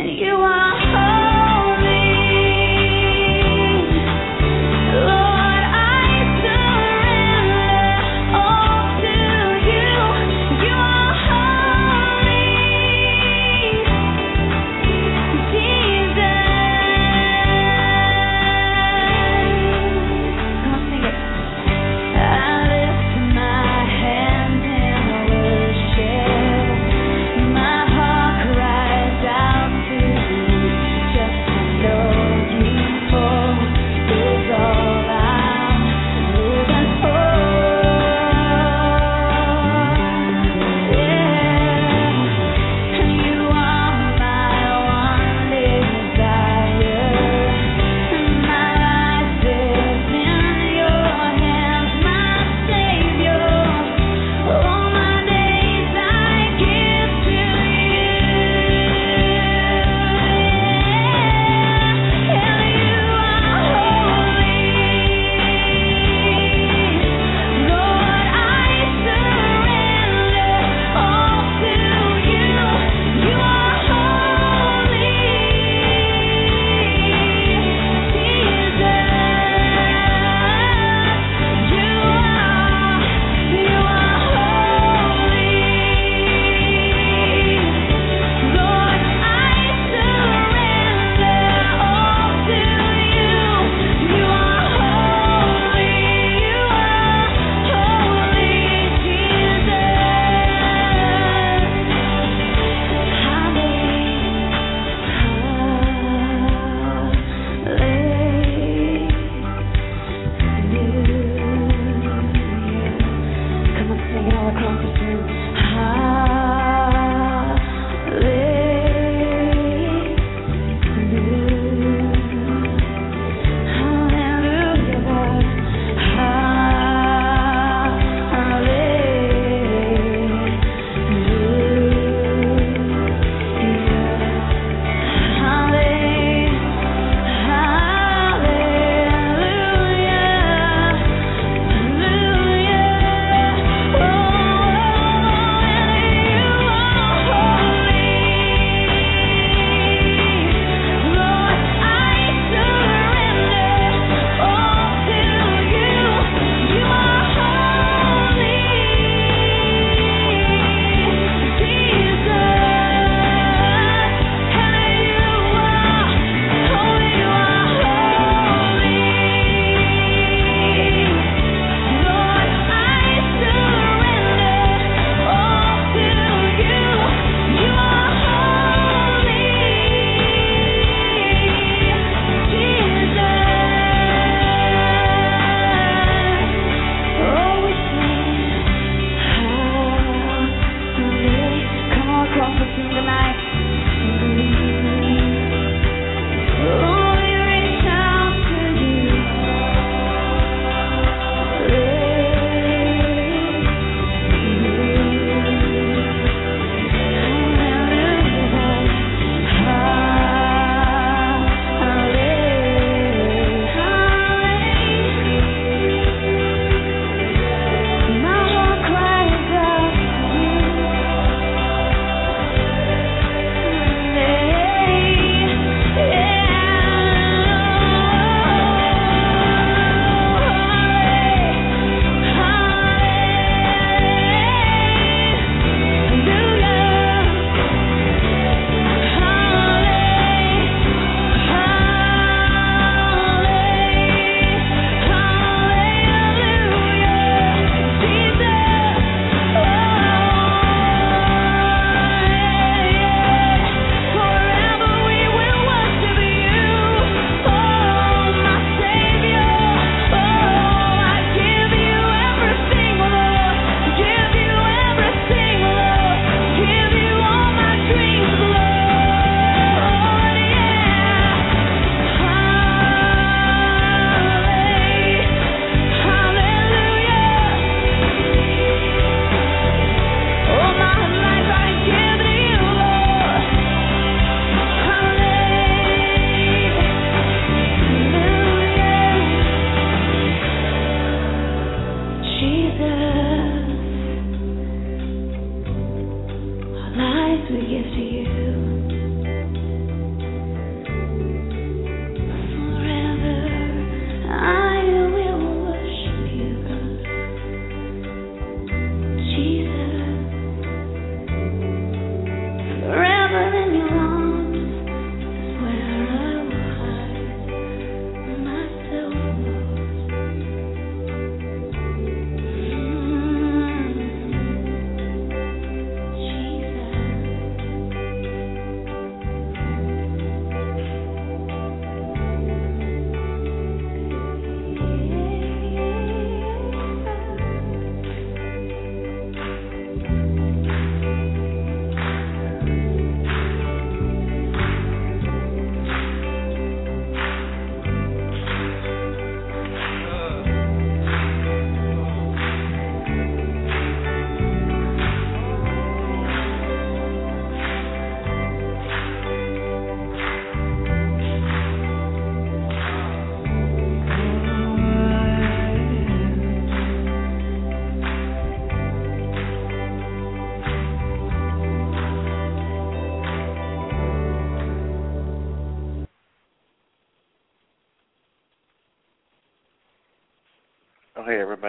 [0.00, 0.67] Are holy, Lord.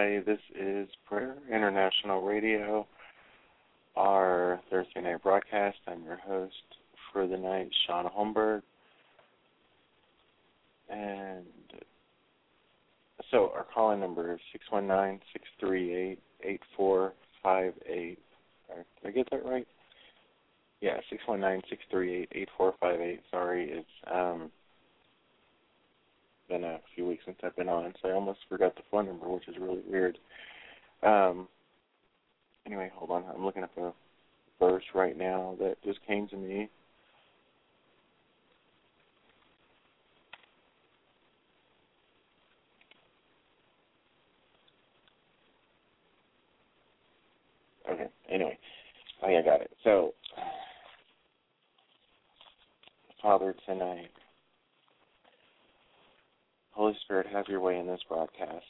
[0.00, 0.24] Everybody.
[0.24, 2.86] This is Prayer International Radio,
[3.96, 5.76] our Thursday night broadcast.
[5.86, 6.54] I'm your host
[7.12, 8.62] for the night, Shaun Holmberg.
[10.88, 11.44] And
[13.30, 18.18] so our calling number is 619 638 8458.
[18.68, 19.66] Did I get that right?
[20.80, 23.20] Yeah, 619 638 8458.
[23.30, 24.50] Sorry, it's um,
[26.48, 29.28] been a few weeks since I've been on, so I almost forgot the phone number,
[29.28, 30.18] which is really weird.
[31.02, 31.48] Um,
[32.66, 33.24] anyway, hold on.
[33.34, 33.92] I'm looking up a
[34.60, 36.68] verse right now that just came to me.
[47.90, 48.08] Okay.
[48.30, 48.58] Anyway,
[49.24, 49.72] oh yeah, I got it.
[49.84, 50.14] So,
[53.22, 54.10] Father, tonight
[56.80, 58.64] Holy Spirit, have your way in this broadcast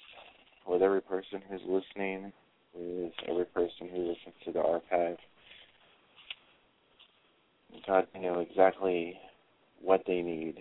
[0.67, 2.33] with every person who's listening,
[2.75, 5.17] with every person who listens to the archive.
[7.87, 9.17] God, you know exactly
[9.81, 10.57] what they need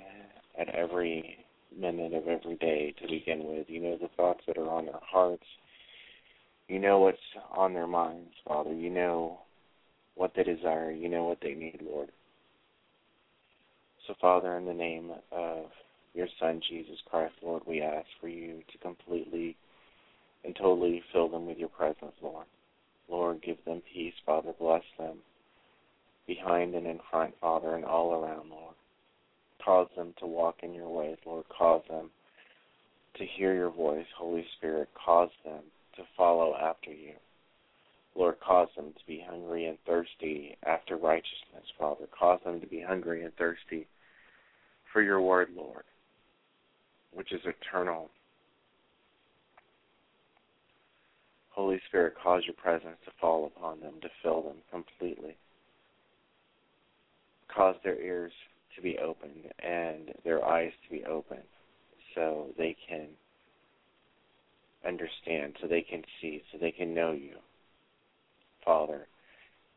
[0.60, 1.38] at every
[1.76, 3.66] minute of every day to begin with.
[3.68, 5.42] You know the thoughts that are on their hearts.
[6.68, 7.18] You know what's
[7.58, 8.76] on their minds, Father.
[8.76, 9.40] You know
[10.14, 10.92] what they desire.
[10.92, 12.12] You know what they need, Lord.
[14.06, 15.66] So, Father, in the name of
[16.14, 19.56] your Son, Jesus Christ, Lord, we ask for you to completely
[20.44, 22.46] and totally fill them with your presence, Lord.
[23.10, 24.54] Lord, give them peace, Father.
[24.60, 25.18] Bless them
[26.28, 28.76] behind and in front, Father, and all around, Lord.
[29.64, 31.46] Cause them to walk in your ways, Lord.
[31.56, 32.10] Cause them
[33.18, 34.90] to hear your voice, Holy Spirit.
[34.94, 35.64] Cause them
[35.96, 37.14] to follow after you.
[38.16, 42.06] Lord, cause them to be hungry and thirsty after righteousness, Father.
[42.18, 43.88] Cause them to be hungry and thirsty
[44.92, 45.84] for your word, Lord
[47.14, 48.10] which is eternal.
[51.52, 55.36] Holy Spirit, cause your presence to fall upon them, to fill them completely.
[57.54, 58.32] Cause their ears
[58.76, 61.42] to be opened and their eyes to be opened
[62.16, 63.08] so they can
[64.88, 67.36] understand, so they can see, so they can know you,
[68.64, 69.08] Father,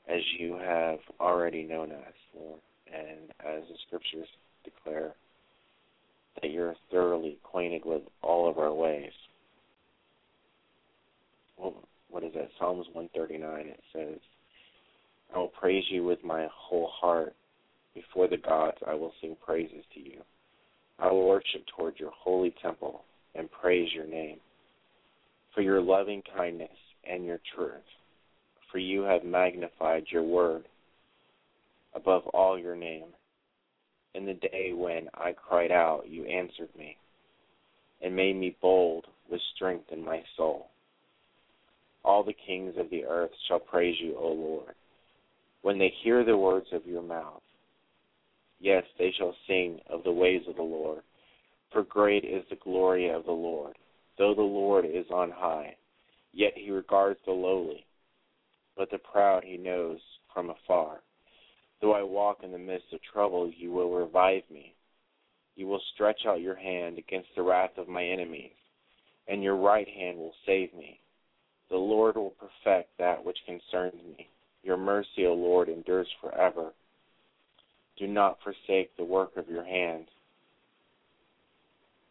[0.09, 2.61] as you have already known us, Lord,
[2.93, 4.29] and as the scriptures
[4.65, 5.15] declare
[6.41, 9.13] that you're thoroughly acquainted with all of our ways.
[11.59, 11.75] Well,
[12.11, 12.49] what is that?
[12.59, 13.67] Psalms 139.
[13.69, 14.19] It says,
[15.35, 17.35] I will praise you with my whole heart.
[17.95, 20.21] Before the gods, I will sing praises to you.
[20.99, 23.03] I will worship toward your holy temple
[23.35, 24.39] and praise your name
[25.55, 26.71] for your loving kindness
[27.09, 27.83] and your truth.
[28.71, 30.65] For you have magnified your word
[31.95, 33.09] above all your name
[34.15, 36.97] in the day when I cried out, you answered me,
[38.03, 40.69] and made me bold with strength in my soul.
[42.05, 44.75] All the kings of the earth shall praise you, O Lord,
[45.63, 47.43] when they hear the words of your mouth.
[48.61, 51.03] Yes, they shall sing of the ways of the Lord,
[51.73, 53.77] for great is the glory of the Lord.
[54.19, 55.77] Though the Lord is on high,
[56.33, 57.87] yet he regards the lowly,
[58.77, 59.99] but the proud he knows
[60.35, 61.01] from afar.
[61.83, 64.73] Though I walk in the midst of trouble, you will revive me.
[65.57, 68.53] You will stretch out your hand against the wrath of my enemies,
[69.27, 71.01] and your right hand will save me.
[71.71, 74.29] The Lord will perfect that which concerns me.
[74.63, 76.73] Your mercy, O Lord, endures forever.
[77.99, 80.07] Do not forsake the work of your hand.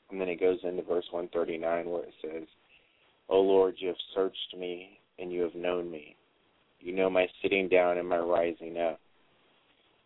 [0.10, 2.44] And then it goes into verse 139 where it says,
[3.30, 6.18] O Lord, you have searched me and you have known me.
[6.82, 9.00] You know my sitting down and my rising up.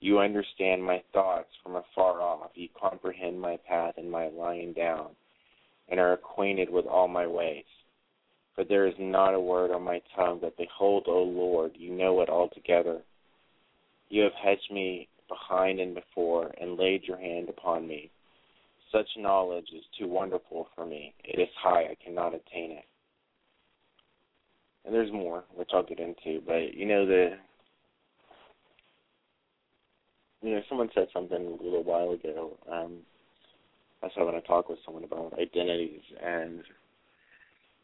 [0.05, 2.51] You understand my thoughts from afar off.
[2.53, 5.07] You comprehend my path and my lying down,
[5.89, 7.65] and are acquainted with all my ways.
[8.53, 12.21] For there is not a word on my tongue, but behold, O Lord, you know
[12.21, 13.01] it altogether.
[14.09, 18.12] You have hedged me behind and before, and laid your hand upon me.
[18.91, 21.15] Such knowledge is too wonderful for me.
[21.24, 22.85] It is high, I cannot attain it.
[24.85, 27.38] And there's more, which I'll get into, but you know the
[30.42, 32.58] you know, someone said something a little while ago.
[32.72, 32.98] Um,
[34.01, 36.62] I was having a talk with someone about identities, and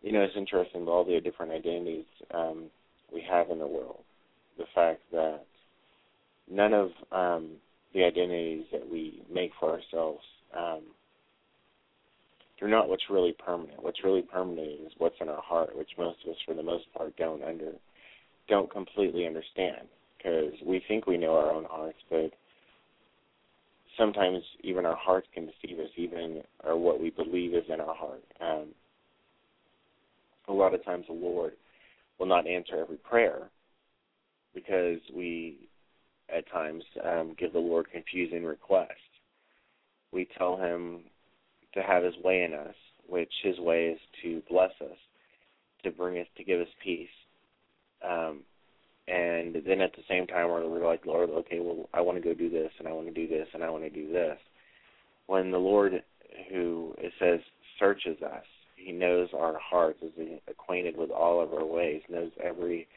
[0.02, 2.66] you know, it's interesting all the different identities um,
[3.14, 4.04] we have in the world.
[4.58, 5.42] The fact that
[6.50, 7.52] none of um,
[7.94, 10.24] the identities that we make for ourselves
[10.58, 10.82] um,
[12.62, 13.82] they're not what's really permanent.
[13.82, 16.86] What's really permanent is what's in our heart, which most of us, for the most
[16.96, 17.72] part, don't under
[18.48, 22.32] don't completely understand because we think we know our own hearts, but
[23.98, 27.96] sometimes even our hearts can deceive us, even or what we believe is in our
[27.96, 28.24] heart.
[28.40, 28.68] Um,
[30.48, 31.54] a lot of times the Lord
[32.20, 33.50] will not answer every prayer
[34.54, 35.70] because we
[36.36, 38.90] at times um, give the Lord confusing requests.
[40.12, 41.02] We tell him
[41.74, 42.76] to have his way in us,
[43.08, 44.98] which his way is to bless us,
[45.84, 47.10] to bring us, to give us peace.
[48.08, 48.42] Um,
[49.12, 52.34] and then at the same time, we're like, Lord, okay, well, I want to go
[52.34, 54.38] do this, and I want to do this, and I want to do this.
[55.28, 56.02] When the Lord,
[56.50, 57.42] who it says
[57.78, 58.46] searches us,
[58.78, 62.88] He knows our hearts, is acquainted with all of our ways, knows every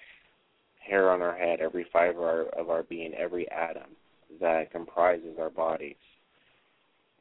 [0.79, 3.91] hair on our head, every fiber of our being, every atom
[4.41, 5.97] that comprises our bodies.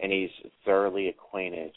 [0.01, 0.29] And He's
[0.65, 1.71] thoroughly acquainted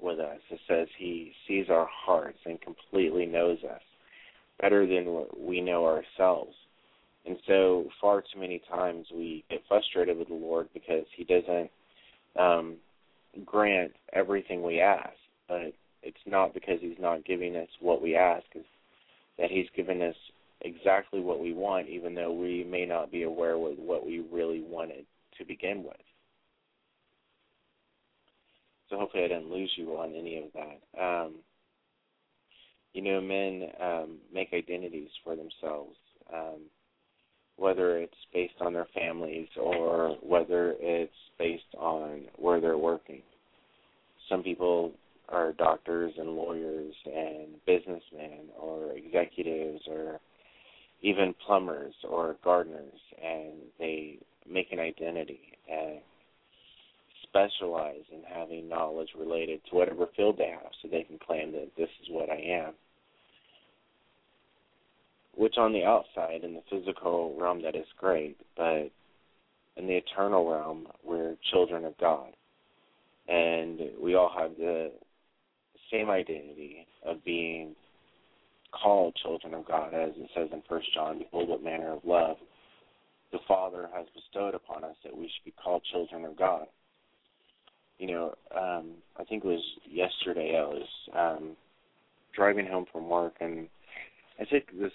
[0.00, 0.38] with us.
[0.48, 3.82] It says He sees our hearts and completely knows us
[4.60, 6.54] better than we know ourselves.
[7.26, 11.70] And so, far too many times we get frustrated with the Lord because He doesn't
[12.38, 12.76] um,
[13.44, 15.14] grant everything we ask.
[15.48, 18.66] But it's not because He's not giving us what we ask, it's
[19.38, 20.16] that He's given us
[20.60, 24.62] exactly what we want, even though we may not be aware of what we really
[24.68, 25.06] wanted
[25.38, 25.96] to begin with.
[28.90, 31.02] So hopefully I didn't lose you on any of that.
[31.02, 31.34] Um,
[32.94, 35.96] you know, men um, make identities for themselves,
[36.32, 36.60] um,
[37.56, 43.20] whether it's based on their families or whether it's based on where they're working.
[44.28, 44.92] Some people
[45.28, 50.20] are doctors and lawyers and businessmen or executives or
[51.02, 55.98] even plumbers or gardeners, and they make an identity and
[57.24, 61.70] specialize in having knowledge related to whatever field they have so they can claim that
[61.76, 62.74] this is what I am
[65.36, 68.90] which on the outside in the physical realm that is great, but
[69.76, 72.30] in the eternal realm we're children of God.
[73.28, 74.92] And we all have the
[75.90, 77.74] same identity of being
[78.72, 82.36] called children of God, as it says in First John, behold what manner of love
[83.32, 86.66] the Father has bestowed upon us that we should be called children of God.
[87.98, 91.56] You know, um, I think it was yesterday I was um
[92.34, 93.68] driving home from work and
[94.40, 94.92] I took this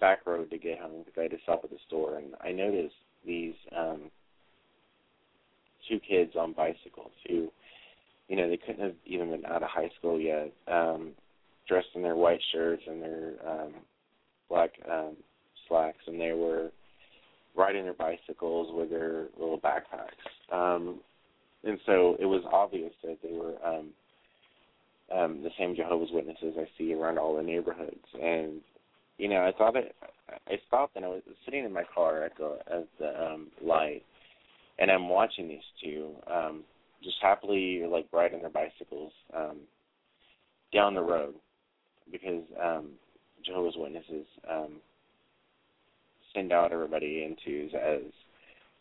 [0.00, 2.52] back road to get home because I had to stop at the store, and I
[2.52, 2.94] noticed
[3.26, 4.10] these um
[5.88, 7.48] two kids on bicycles who,
[8.28, 11.12] you know, they couldn't have even been out of high school yet, um,
[11.66, 13.74] dressed in their white shirts and their um
[14.48, 15.16] black um
[15.68, 16.70] slacks, and they were
[17.56, 20.54] riding their bicycles with their little backpacks.
[20.54, 21.00] Um,
[21.64, 23.88] and so it was obvious that they were um,
[25.14, 27.96] um, the same Jehovah's Witnesses I see around all the neighborhoods.
[28.14, 28.60] And
[29.20, 29.94] you know, I thought it.
[30.48, 34.02] I stopped and I was sitting in my car at the at the um, light,
[34.78, 36.62] and I'm watching these two um,
[37.04, 39.58] just happily like riding their bicycles um,
[40.72, 41.34] down the road
[42.10, 42.92] because um,
[43.44, 44.80] Jehovah's Witnesses um,
[46.34, 48.10] send out everybody into as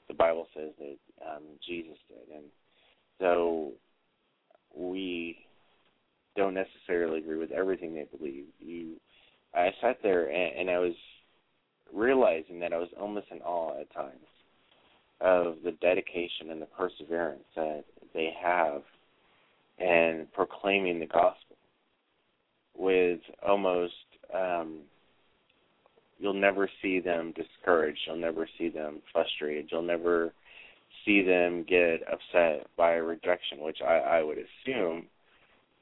[0.07, 0.97] the Bible says that
[1.29, 2.45] um, Jesus did, and
[3.19, 3.73] so
[4.73, 5.37] we
[6.37, 8.45] don't necessarily agree with everything they believe.
[8.59, 8.95] You
[9.53, 10.93] I sat there and, and I was
[11.93, 14.13] realizing that I was almost in awe at times
[15.21, 18.81] of the dedication and the perseverance that they have
[19.79, 21.57] in proclaiming the gospel
[22.77, 23.93] with almost
[24.33, 24.79] um
[26.19, 27.99] you'll never see them discouraged.
[28.05, 29.69] You'll never see them frustrated.
[29.71, 30.33] You'll never
[31.05, 35.05] see them get upset by rejection which i i would assume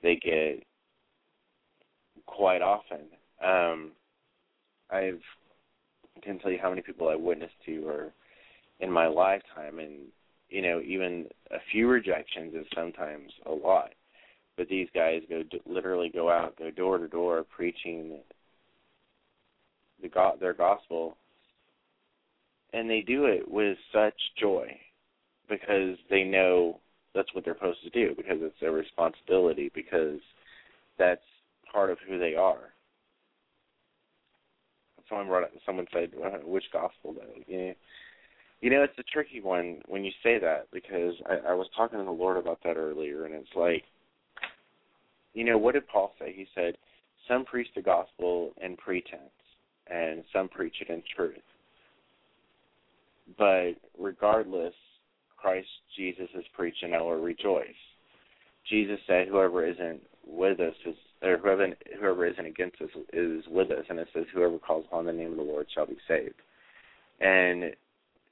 [0.04, 0.64] they get
[2.26, 3.00] quite often
[3.44, 3.92] um,
[4.90, 5.22] I've
[6.16, 8.12] I can tell you how many people I witnessed to or
[8.80, 10.08] in my lifetime, and
[10.50, 13.94] you know, even a few rejections is sometimes a lot.
[14.56, 18.18] But these guys go literally go out, go door to door, preaching
[20.02, 21.18] the God, their gospel,
[22.74, 24.68] and they do it with such joy
[25.50, 26.80] because they know
[27.14, 30.20] that's what they're supposed to do because it's their responsibility because
[30.98, 31.22] that's
[31.72, 32.74] part of who they are
[35.10, 37.42] someone brought up, someone said, uh, which gospel though?
[37.48, 37.74] Yeah.
[38.62, 42.00] You know, it's a tricky one when you say that because I, I was talking
[42.00, 43.84] to the Lord about that earlier, and it's like,
[45.34, 46.34] you know, what did Paul say?
[46.36, 46.76] He said,
[47.28, 49.22] some preach the gospel in pretense,
[49.92, 51.36] and some preach it in truth.
[53.38, 54.74] But regardless,
[55.38, 57.68] Christ Jesus is preaching, I will rejoice.
[58.70, 61.68] Jesus said, whoever isn't with us is or whoever
[62.00, 65.32] whoever isn't against us is with us, and it says whoever calls upon the name
[65.32, 66.36] of the Lord shall be saved.
[67.20, 67.74] And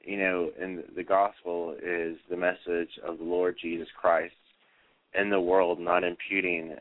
[0.04, 4.36] you know, and the gospel is the message of the Lord Jesus Christ
[5.20, 6.76] in the world, not imputing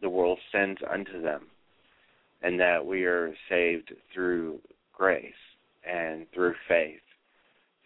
[0.00, 1.46] the world's sins unto them,
[2.42, 4.60] and that we are saved through
[4.96, 5.32] grace
[5.84, 7.00] and through faith,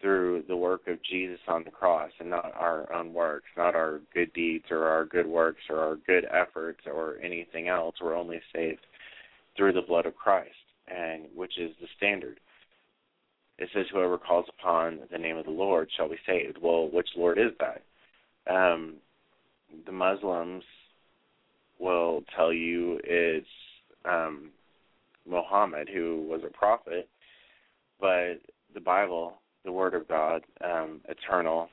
[0.05, 4.01] through the work of Jesus on the cross, and not our own works, not our
[4.13, 7.95] good deeds or our good works or our good efforts or anything else.
[7.99, 8.85] We're only saved
[9.57, 10.53] through the blood of Christ,
[10.87, 12.39] and which is the standard.
[13.57, 17.09] It says, "Whoever calls upon the name of the Lord shall be saved." Well, which
[17.15, 17.81] Lord is that?
[18.45, 18.97] Um,
[19.87, 20.63] the Muslims
[21.79, 23.47] will tell you it's
[24.03, 24.51] um,
[25.25, 27.09] Muhammad, who was a prophet,
[27.99, 28.35] but
[28.75, 31.69] the Bible, the Word of God, um, eternal,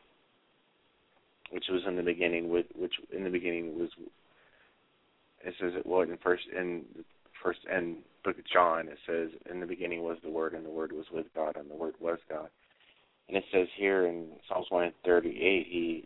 [1.51, 3.91] which was in the beginning with which in the beginning was
[5.45, 6.83] it says it well in first in
[7.43, 10.71] first in book of John it says in the beginning was the Word and the
[10.71, 12.49] Word was with God and the Word was God.
[13.29, 16.05] And it says here in Psalms one thirty eight he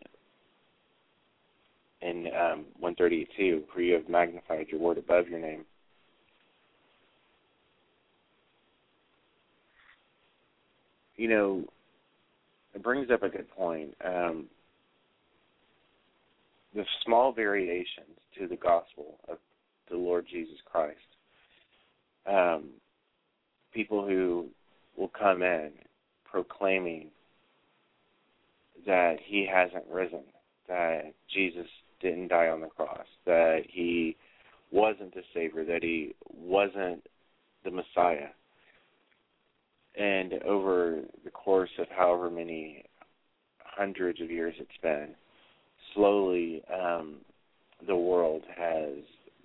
[2.03, 5.65] in um, 132, for you have magnified your word above your name.
[11.17, 11.65] You know,
[12.77, 13.95] it brings up a good point.
[14.05, 14.45] Um,
[16.75, 19.39] the small variations to the gospel of
[19.91, 20.99] the Lord Jesus Christ.
[22.27, 22.69] Um,
[23.73, 24.49] people who
[24.95, 25.71] will come in
[26.31, 27.09] proclaiming
[28.87, 30.25] that he hasn't risen,
[30.69, 31.67] that Jesus
[32.03, 34.17] didn't die on the cross, that he
[34.71, 37.03] wasn't the Savior, that he wasn't
[37.65, 38.29] the Messiah.
[39.97, 42.85] And over the course of however many
[43.59, 45.09] hundreds of years it's been,
[45.95, 47.17] slowly um,
[47.87, 48.95] the world has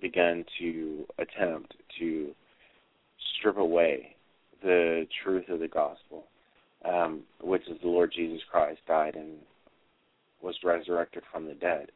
[0.02, 2.32] begun to attempt to
[3.38, 4.16] strip away
[4.62, 6.26] the truth of the gospel,
[6.86, 9.38] um, which is the Lord Jesus Christ died and
[10.42, 11.92] was resurrected from the dead.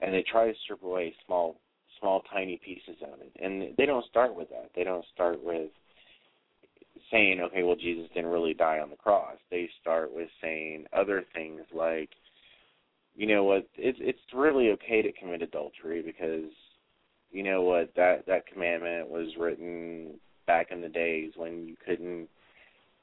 [0.00, 1.56] And they try to strip away small
[1.98, 3.32] small tiny pieces of it.
[3.42, 4.70] And they don't start with that.
[4.76, 5.70] They don't start with
[7.10, 9.36] saying okay well jesus didn't really die on the cross.
[9.50, 12.10] They start with saying other things like
[13.14, 16.50] you know what it's it's really okay to commit adultery because
[17.30, 20.14] you know what that that commandment was written
[20.46, 22.28] back in the days when you couldn't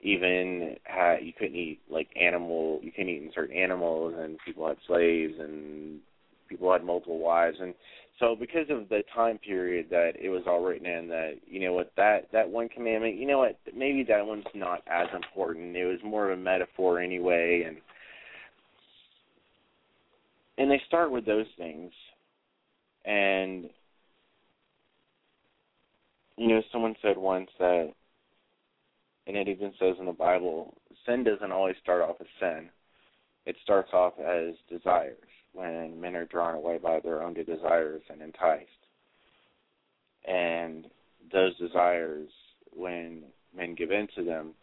[0.01, 4.77] even have you couldn't eat like animal you couldn't eat certain animals and people had
[4.87, 5.99] slaves and
[6.47, 7.57] people had multiple wives.
[7.59, 7.73] And
[8.19, 11.73] so because of the time period that it was all written in that you know
[11.73, 15.75] what that that one commandment you know what maybe that one's not as important.
[15.75, 17.77] It was more of a metaphor anyway and
[20.57, 21.91] and they start with those things.
[23.03, 23.69] And
[26.37, 27.93] you know someone said once that
[29.27, 30.73] and it even says in the bible
[31.05, 32.69] sin doesn't always start off as sin.
[33.45, 35.17] It starts off as desires
[35.55, 38.69] when men are drawn away by their own desires and enticed.
[40.27, 40.85] And
[41.31, 42.29] those desires,
[42.71, 43.23] when
[43.55, 44.53] men give in to them,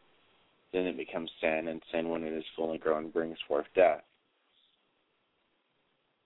[0.73, 4.03] then it becomes sin, and sin, when it is fully grown, brings forth death.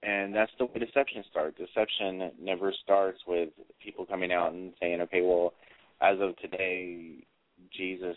[0.03, 1.59] And that's the way deception starts.
[1.59, 3.49] Deception never starts with
[3.83, 5.55] people coming out and saying, okay, well,
[6.01, 7.25] as of today,
[7.77, 8.17] Jesus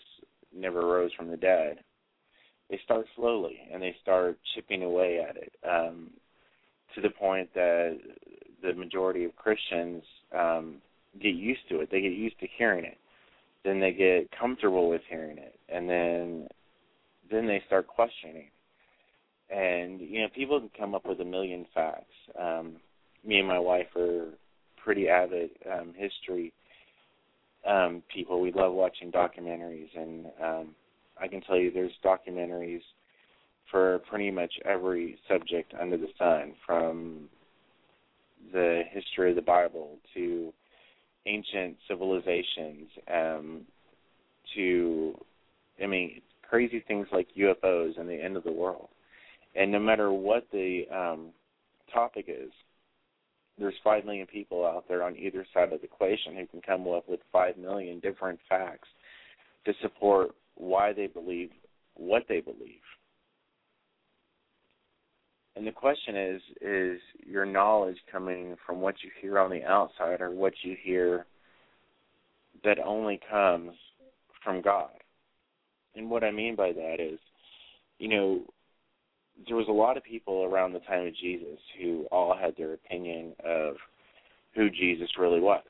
[0.56, 1.80] never rose from the dead.
[2.70, 5.52] They start slowly and they start chipping away at it.
[5.68, 6.12] Um,
[6.96, 7.98] to the point that
[8.62, 10.04] the majority of Christians
[10.38, 10.76] um,
[11.22, 11.90] get used to it.
[11.92, 12.98] They get used to hearing it.
[13.64, 16.48] Then they get comfortable with hearing it, and then
[17.30, 18.50] then they start questioning.
[19.50, 22.14] And you know, people can come up with a million facts.
[22.40, 22.78] Um,
[23.26, 24.30] me and my wife are
[24.82, 26.54] pretty avid um, history
[27.68, 28.40] um, people.
[28.40, 30.76] We love watching documentaries, and um,
[31.20, 32.82] I can tell you, there's documentaries
[33.72, 37.30] for pretty much every subject under the sun, from
[38.52, 40.54] the history of the Bible to
[41.26, 43.62] ancient civilizations, um,
[44.56, 45.16] to
[45.82, 48.90] I mean crazy things like UFOs and the end of the world.
[49.56, 51.28] And no matter what the um,
[51.94, 52.52] topic is,
[53.58, 56.88] there's five million people out there on either side of the equation who can come
[56.88, 58.88] up with five million different facts
[59.66, 61.52] to support why they believe
[61.96, 62.80] what they believe.
[65.60, 70.22] And the question is is your knowledge coming from what you hear on the outside
[70.22, 71.26] or what you hear
[72.64, 73.74] that only comes
[74.42, 74.92] from God?
[75.98, 77.20] And what I mean by that is,
[77.98, 78.40] you know,
[79.46, 82.72] there was a lot of people around the time of Jesus who all had their
[82.72, 83.76] opinion of
[84.56, 85.64] who Jesus really was.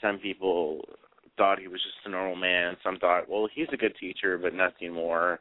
[0.00, 0.80] Some people
[1.36, 2.78] thought he was just a normal man.
[2.82, 5.38] Some thought, well, he's a good teacher, but nothing more.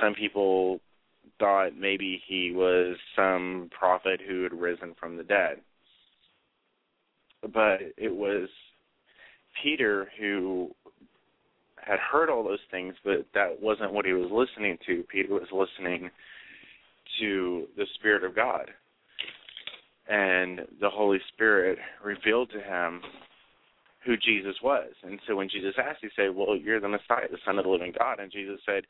[0.00, 0.80] Some people
[1.38, 5.60] thought maybe he was some prophet who had risen from the dead.
[7.52, 8.48] but it was
[9.62, 10.70] Peter who
[11.76, 15.02] had heard all those things, but that wasn't what he was listening to.
[15.10, 16.10] Peter was listening
[17.20, 18.70] to the Spirit of God.
[20.08, 23.02] And the Holy Spirit revealed to him
[24.04, 24.90] who Jesus was.
[25.02, 27.70] And so when Jesus asked, he said, Well, you're the Messiah, the Son of the
[27.70, 28.20] living God.
[28.20, 28.84] And Jesus said,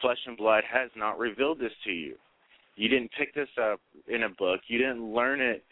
[0.00, 2.14] Flesh and blood has not revealed this to you.
[2.76, 4.60] You didn't pick this up in a book.
[4.68, 5.64] You didn't learn it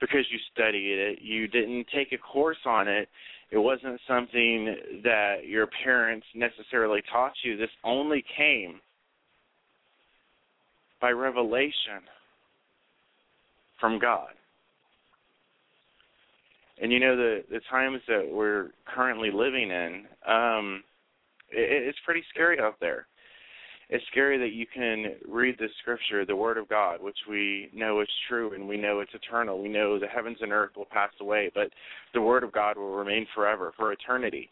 [0.00, 1.18] because you studied it.
[1.20, 3.08] You didn't take a course on it.
[3.50, 7.56] It wasn't something that your parents necessarily taught you.
[7.56, 8.80] This only came
[11.00, 12.02] by revelation
[13.78, 14.30] from God.
[16.80, 20.82] And you know the the times that we're currently living in, um,
[21.50, 23.06] it, it's pretty scary out there
[23.90, 28.00] it's scary that you can read the scripture, the word of God, which we know
[28.00, 29.60] is true and we know it's eternal.
[29.62, 31.68] We know the heavens and earth will pass away, but
[32.14, 34.50] the word of God will remain forever, for eternity.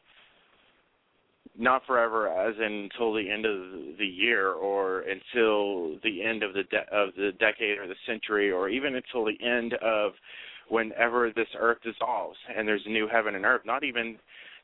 [1.58, 6.54] Not forever, as in until the end of the year, or until the end of
[6.54, 10.12] the de- of the decade or the century, or even until the end of
[10.68, 13.62] whenever this earth dissolves and there's a new heaven and earth.
[13.66, 14.16] Not even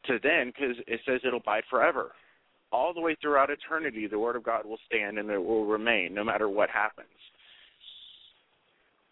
[0.07, 2.13] to then, because it says it'll abide forever
[2.73, 6.15] all the way throughout eternity, the Word of God will stand and it will remain
[6.15, 7.09] no matter what happens.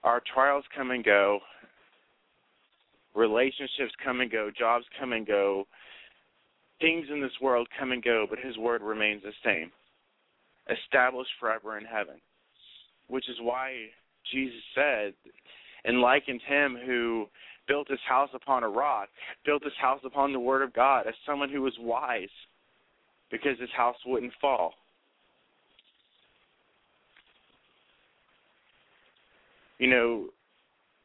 [0.04, 1.40] Our trials come and go,
[3.14, 5.66] relationships come and go, jobs come and go,
[6.80, 9.72] things in this world come and go, but His Word remains the same,
[10.70, 12.16] established forever in heaven.
[13.08, 13.86] Which is why
[14.32, 15.14] Jesus said
[15.84, 17.26] and likened Him who
[17.66, 19.08] built his house upon a rock,
[19.44, 22.28] built his house upon the Word of God, as someone who was wise
[23.30, 24.74] because his house wouldn't fall.
[29.78, 30.26] You know,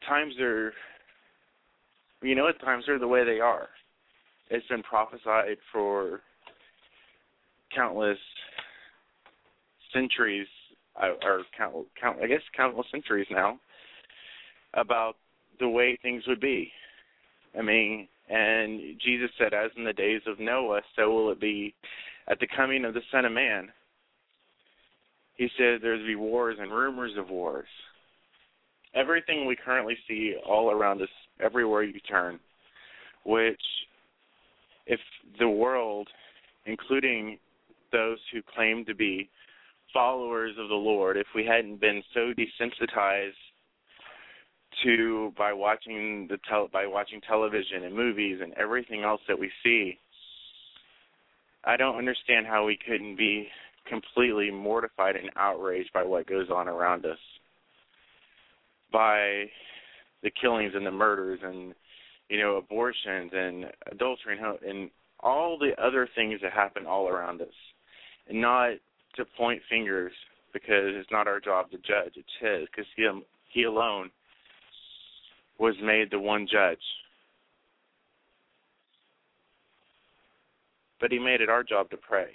[0.08, 0.74] times are,
[2.22, 3.68] you know what, times are the way they are.
[4.50, 6.22] It's been prophesied for
[7.76, 8.18] countless
[9.94, 10.48] centuries,
[11.02, 13.60] uh, or count, count, I guess countless centuries now,
[14.74, 15.16] about
[15.60, 16.72] the way things would be.
[17.58, 21.74] I mean, and Jesus said, as in the days of Noah, so will it be
[22.28, 23.70] at the coming of the Son of Man.
[25.36, 27.68] He said there's be wars and rumors of wars.
[28.94, 32.40] Everything we currently see all around us, everywhere you turn,
[33.26, 33.62] which,
[34.86, 35.00] if
[35.40, 36.08] the world,
[36.66, 37.40] including
[37.92, 39.30] those who claim to be
[39.94, 43.32] followers of the Lord, if we hadn't been so desensitized
[44.84, 49.52] to by watching the tel- by watching television and movies and everything else that we
[49.64, 49.98] see,
[51.64, 53.48] I don't understand how we couldn't be
[53.88, 57.20] completely mortified and outraged by what goes on around us,
[58.92, 59.46] by
[60.24, 61.74] the killings and the murders and
[62.30, 67.42] you know abortions and adultery and, and all the other things that happen all around
[67.42, 67.54] us,
[68.28, 68.72] and not
[69.16, 70.14] to point fingers
[70.54, 73.08] because it's not our job to judge; it's His, because He
[73.50, 74.10] He alone
[75.60, 76.80] was made the one judge
[81.02, 82.30] But he made it our job to pray.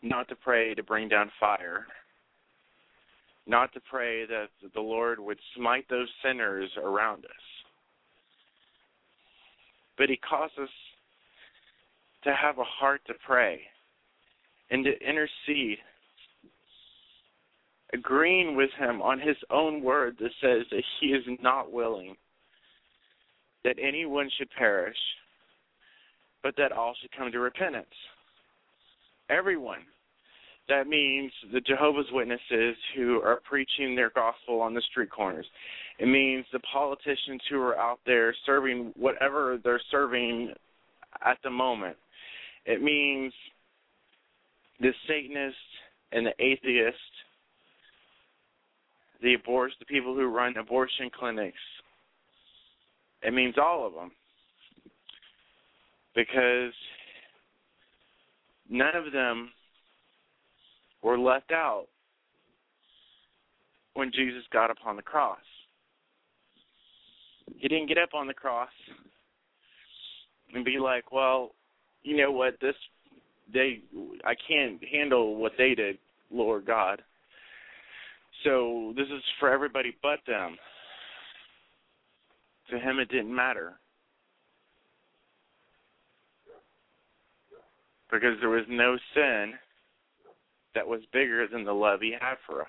[0.00, 1.86] Not to pray to bring down fire.
[3.46, 7.30] Not to pray that the Lord would smite those sinners around us.
[9.98, 10.68] But he caused us
[12.22, 13.60] to have a heart to pray
[14.70, 15.78] and to intercede,
[17.92, 22.16] agreeing with him on his own word that says that he is not willing
[23.62, 24.96] that anyone should perish,
[26.44, 27.86] but that all should come to repentance.
[29.30, 29.80] Everyone.
[30.68, 35.46] That means the Jehovah's Witnesses who are preaching their gospel on the street corners.
[35.98, 40.52] It means the politicians who are out there serving whatever they're serving
[41.24, 41.96] at the moment.
[42.66, 43.32] It means
[44.80, 45.58] the Satanists
[46.12, 47.00] and the atheists,
[49.22, 51.56] the abortion, the people who run abortion clinics.
[53.22, 54.12] It means all of them
[56.14, 56.72] because
[58.68, 59.50] none of them
[61.02, 61.86] were left out
[63.94, 65.38] when Jesus got upon the cross.
[67.58, 68.70] He didn't get up on the cross
[70.54, 71.54] and be like, "Well,
[72.02, 72.58] you know what?
[72.60, 72.76] This
[73.48, 73.82] they
[74.24, 75.98] I can't handle what they did,
[76.30, 77.02] Lord God.
[78.42, 80.58] So this is for everybody but them."
[82.70, 83.78] To him it didn't matter.
[88.14, 89.54] Because there was no sin
[90.76, 92.68] that was bigger than the love he had for us.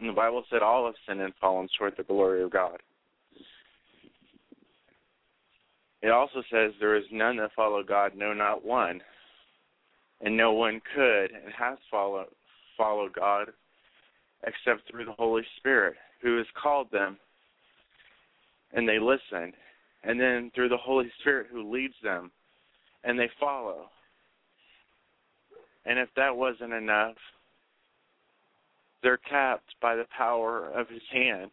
[0.00, 2.78] And the Bible said all have sinned and fallen short the glory of God.
[6.02, 9.02] It also says there is none that follow God, no, not one.
[10.22, 12.28] And no one could and has followed
[12.76, 13.48] follow God
[14.46, 17.18] except through the Holy Spirit, who has called them
[18.72, 19.52] and they listen.
[20.06, 22.30] And then through the Holy Spirit who leads them
[23.04, 23.90] and they follow.
[25.86, 27.16] And if that wasn't enough,
[29.02, 31.50] they're capped by the power of his hand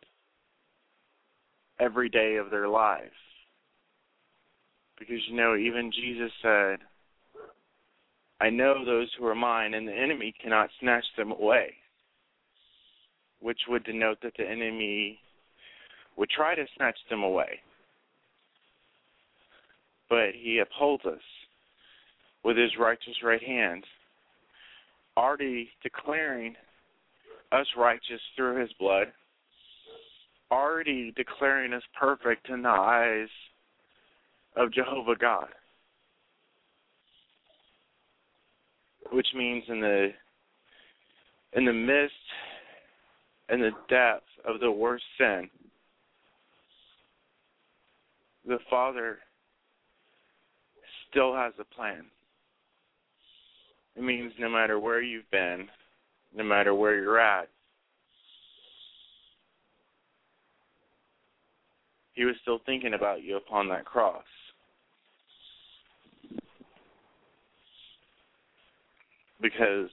[1.80, 3.12] every day of their lives.
[4.98, 6.80] Because you know, even Jesus said,
[8.40, 11.74] I know those who are mine, and the enemy cannot snatch them away.
[13.40, 15.20] Which would denote that the enemy
[16.18, 17.60] would try to snatch them away.
[20.12, 21.22] But he upholds us
[22.44, 23.86] with his righteous right hand,
[25.16, 26.58] already declaring
[27.54, 29.08] us righteous through his blood,
[30.52, 33.30] already declaring us perfect in the eyes
[34.58, 35.48] of Jehovah God.
[39.14, 40.10] Which means in the
[41.54, 42.16] in the midst
[43.48, 45.50] and the depth of the worst sin,
[48.46, 49.20] the Father
[51.12, 52.06] still has a plan.
[53.96, 55.68] It means no matter where you've been,
[56.36, 57.50] no matter where you're at,
[62.14, 64.24] He was still thinking about you upon that cross.
[69.42, 69.90] Because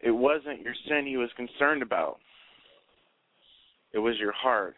[0.00, 2.16] it wasn't your sin he was concerned about.
[3.92, 4.76] It was your heart.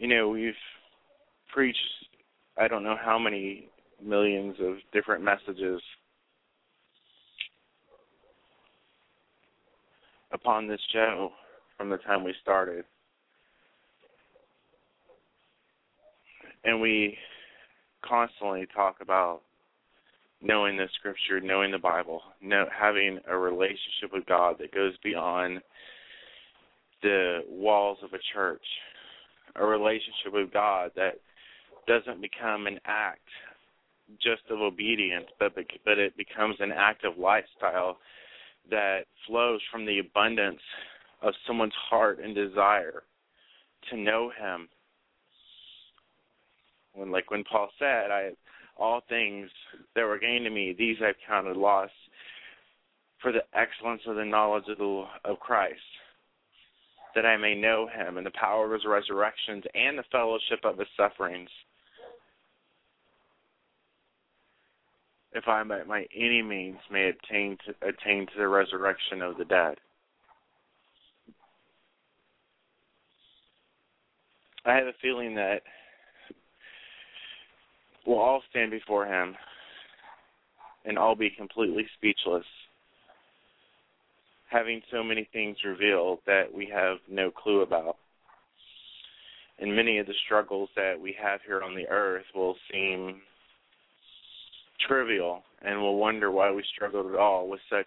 [0.00, 0.54] You know, we've
[1.52, 1.78] preached
[2.56, 3.68] I don't know how many
[4.02, 5.82] millions of different messages
[10.32, 11.32] upon this show
[11.76, 12.86] from the time we started.
[16.64, 17.18] And we
[18.02, 19.42] constantly talk about
[20.40, 25.60] knowing the scripture, knowing the Bible, know, having a relationship with God that goes beyond
[27.02, 28.64] the walls of a church,
[29.56, 31.14] a relationship with God that
[31.86, 33.28] doesn't become an act
[34.22, 37.98] just of obedience, but but it becomes an act of lifestyle
[38.70, 40.60] that flows from the abundance
[41.22, 43.02] of someone's heart and desire
[43.90, 44.68] to know Him.
[46.94, 48.30] When, like when Paul said, "I
[48.76, 49.50] all things
[49.94, 51.90] that were gained to me, these I've counted loss
[53.20, 55.80] for the excellence of the knowledge of the of Christ."
[57.14, 60.78] That I may know him and the power of his resurrections and the fellowship of
[60.78, 61.50] his sufferings,
[65.32, 69.44] if I by, by any means may attain to, attain to the resurrection of the
[69.44, 69.76] dead.
[74.64, 75.62] I have a feeling that
[78.06, 79.34] we'll all stand before him
[80.84, 82.44] and all be completely speechless,
[84.50, 87.96] having so many things revealed that we have no clue about.
[89.60, 93.20] And many of the struggles that we have here on the earth will seem
[94.88, 97.86] trivial and we'll wonder why we struggled at all with such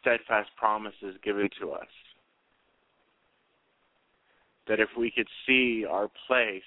[0.00, 1.86] steadfast promises given to us.
[4.68, 6.62] That if we could see our place,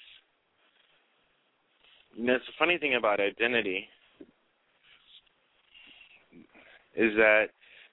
[2.16, 3.88] you know, it's the funny thing about identity
[6.96, 7.48] is that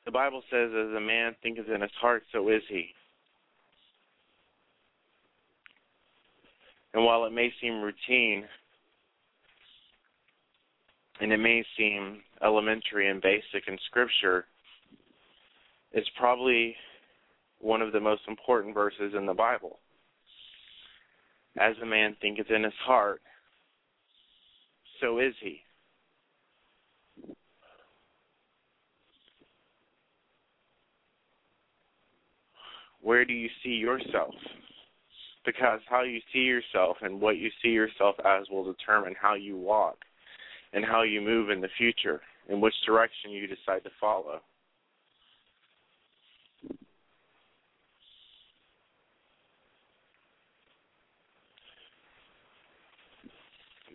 [0.05, 2.89] the Bible says, as a man thinketh in his heart, so is he.
[6.95, 8.45] And while it may seem routine,
[11.21, 14.47] and it may seem elementary and basic in Scripture,
[15.93, 16.75] it's probably
[17.61, 19.79] one of the most important verses in the Bible.
[21.59, 23.21] As a man thinketh in his heart,
[25.01, 25.61] so is he.
[33.01, 34.35] Where do you see yourself?
[35.49, 39.57] because how you see yourself and what you see yourself as will determine how you
[39.57, 39.97] walk
[40.75, 44.41] and how you move in the future and which direction you decide to follow.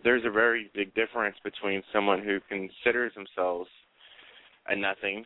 [0.02, 3.70] There's a very big difference between someone who considers themselves
[4.66, 5.24] a nothing,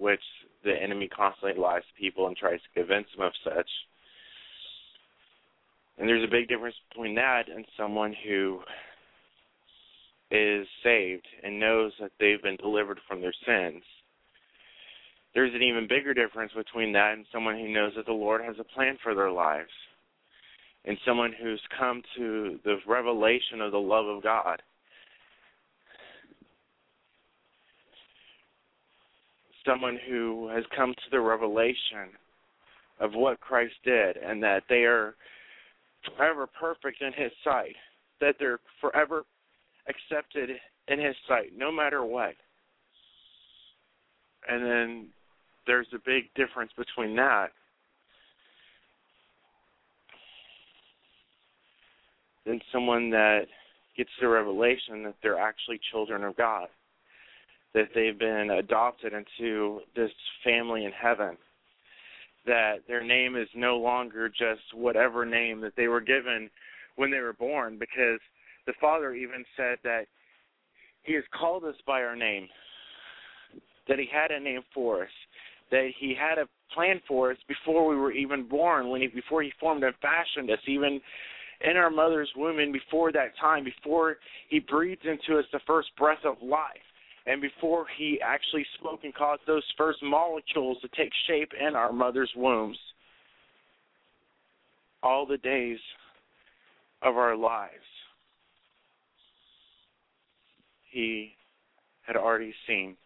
[0.00, 0.22] which
[0.64, 3.68] the enemy constantly lies to people and tries to convince them of such,
[5.98, 8.60] And there's a big difference between that and someone who
[10.30, 13.82] is saved and knows that they've been delivered from their sins.
[15.34, 18.56] There's an even bigger difference between that and someone who knows that the Lord has
[18.58, 19.70] a plan for their lives.
[20.86, 24.62] And someone who's come to the revelation of the love of God.
[29.70, 32.10] Someone who has come to the revelation
[32.98, 35.14] of what Christ did and that they are
[36.16, 37.76] forever perfect in His sight,
[38.20, 39.24] that they're forever
[39.88, 40.50] accepted
[40.88, 42.34] in His sight, no matter what.
[44.48, 45.06] And then
[45.66, 47.50] there's a big difference between that
[52.46, 53.42] and someone that
[53.96, 56.68] gets the revelation that they're actually children of God,
[57.74, 60.10] that they've been adopted into this
[60.44, 61.36] family in heaven,
[62.46, 66.50] that their name is no longer just whatever name that they were given
[66.96, 68.18] when they were born, because
[68.66, 70.06] the Father even said that
[71.02, 72.48] He has called us by our name,
[73.88, 75.10] that He had a name for us,
[75.70, 79.42] that He had a plan for us before we were even born, when He before
[79.42, 81.00] He formed and fashioned us, even
[81.62, 84.16] in our mother's womb, and before that time, before
[84.48, 86.78] He breathed into us the first breath of life.
[87.30, 91.92] And before he actually spoke and caused those first molecules to take shape in our
[91.92, 92.76] mother's wombs,
[95.00, 95.78] all the days
[97.02, 97.70] of our lives
[100.90, 101.30] he
[102.04, 102.96] had already seen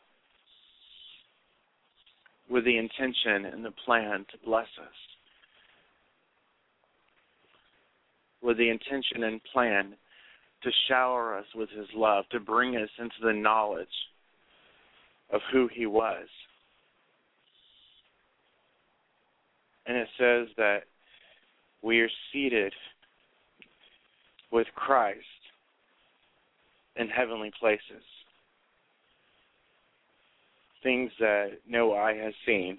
[2.49, 4.97] with the intention and the plan to bless us.
[8.43, 9.97] With the intention and plan
[10.63, 13.87] to shower us with his love, to bring us into the knowledge
[15.35, 16.29] of who he was.
[19.87, 20.85] And it says that
[21.83, 22.73] we are seated
[24.53, 25.19] with Christ
[26.97, 28.03] in heavenly places.
[30.83, 32.79] Things that no eye has seen.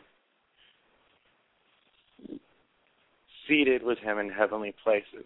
[3.48, 5.26] Seated with him in heavenly places.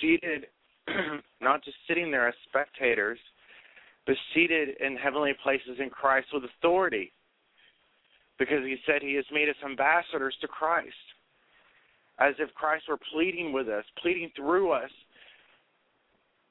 [0.00, 0.46] Seated,
[1.42, 3.18] not just sitting there as spectators,
[4.08, 7.12] but seated in heavenly places in Christ with authority.
[8.38, 10.88] Because he said he has made us ambassadors to Christ.
[12.18, 14.90] As if Christ were pleading with us, pleading through us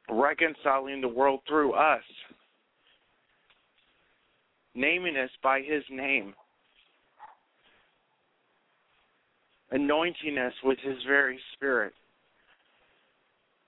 [0.10, 2.03] reconciling the world through us,
[4.74, 6.34] naming us by His name,
[9.72, 11.93] anointing us with His very Spirit,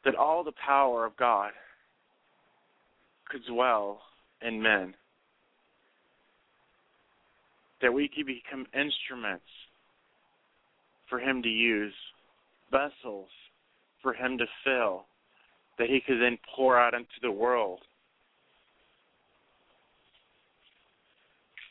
[0.06, 1.52] that all the power of God
[3.30, 4.02] could dwell
[4.42, 4.94] in men,
[7.82, 9.46] that we could become instruments
[11.10, 11.94] for Him to use,
[12.72, 13.30] vessels
[14.02, 15.06] for Him to fill
[15.80, 17.80] that he could then pour out into the world.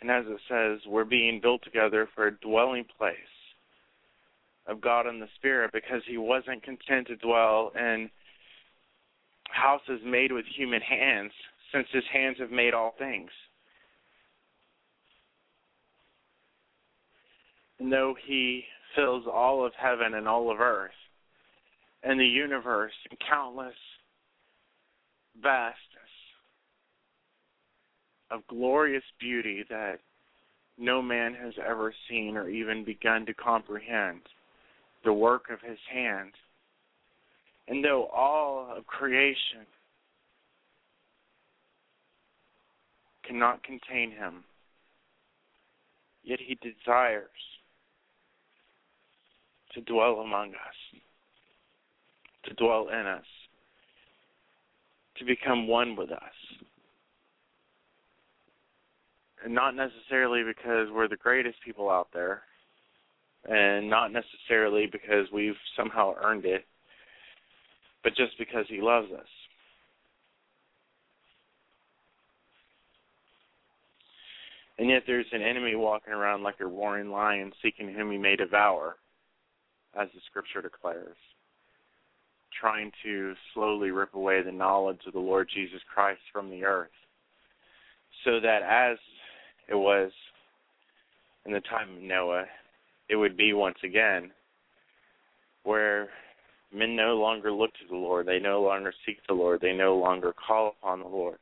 [0.01, 3.15] And as it says, we're being built together for a dwelling place
[4.67, 8.11] of God and the Spirit because he wasn't content to dwell in
[9.51, 11.33] houses made with human hands,
[11.73, 13.31] since his hands have made all things.
[17.79, 18.65] And though he
[18.97, 20.91] fills all of heaven and all of earth
[22.03, 23.75] and the universe and countless
[25.41, 25.79] vastness
[28.31, 30.01] of glorious beauty that
[30.77, 34.21] no man has ever seen or even begun to comprehend
[35.05, 36.33] the work of his hand.
[37.69, 39.67] And though all of creation
[43.29, 44.45] cannot contain him,
[46.25, 47.29] yet he desires
[49.75, 51.01] to dwell among us,
[52.45, 53.25] to dwell in us
[55.19, 56.21] to become one with us.
[59.45, 62.43] And not necessarily because we're the greatest people out there,
[63.49, 66.65] and not necessarily because we've somehow earned it,
[68.03, 69.29] but just because He loves us.
[74.79, 78.37] And yet there's an enemy walking around like a roaring lion seeking whom he may
[78.37, 78.97] devour,
[79.99, 81.17] as the scripture declares
[82.61, 86.91] trying to slowly rip away the knowledge of the Lord Jesus Christ from the earth.
[88.25, 88.99] So that as
[89.69, 90.11] it was
[91.47, 92.45] in the time of Noah,
[93.09, 94.31] it would be once again
[95.63, 96.09] where
[96.73, 99.97] men no longer look to the Lord, they no longer seek the Lord, they no
[99.97, 101.39] longer call upon the Lord.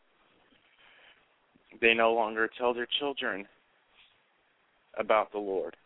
[1.81, 3.47] They no longer tell their children
[4.99, 5.77] about the Lord.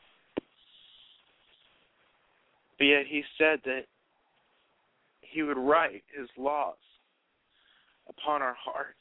[2.78, 3.84] But yet he said that
[5.20, 6.76] He would write His laws
[8.08, 8.96] upon our hearts.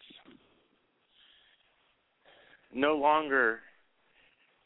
[2.74, 3.60] No longer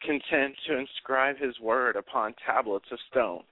[0.02, 3.44] content to inscribe His word upon tablets of stone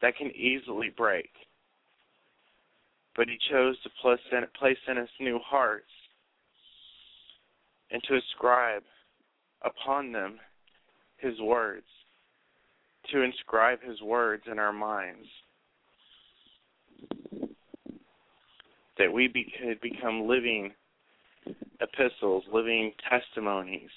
[0.00, 1.30] that can easily break.
[3.16, 5.90] But He chose to place in, place in us new hearts
[7.90, 8.82] and to inscribe
[9.62, 10.38] upon them
[11.18, 11.86] His words,
[13.12, 15.26] to inscribe His words in our minds.
[18.98, 20.72] That we be, could become living
[21.80, 23.90] epistles, living testimonies